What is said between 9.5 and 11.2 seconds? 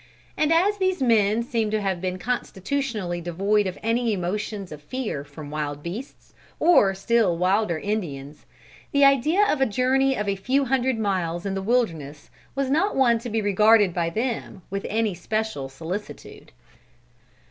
a journey of a few hundred